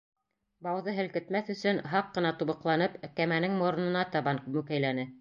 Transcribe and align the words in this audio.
Бауҙы 0.67 0.95
һелкетмәҫ 0.99 1.53
өсөн 1.55 1.83
һаҡ 1.93 2.11
ҡына 2.17 2.33
тубыҡланып, 2.41 2.99
кәмәнең 3.21 3.63
моронона 3.63 4.07
табан 4.19 4.45
мүкәйләне. 4.59 5.09